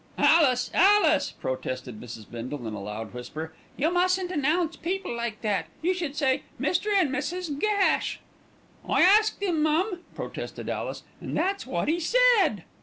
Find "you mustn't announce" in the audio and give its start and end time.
3.77-4.75